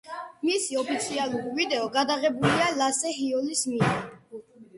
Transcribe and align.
მისი 0.47 0.77
ოფიციალური 0.83 1.51
ვიდეო 1.59 1.83
გადაღებულია 1.99 2.71
ლასე 2.81 3.13
ჰოილის 3.19 3.63
მიერ. 3.75 4.03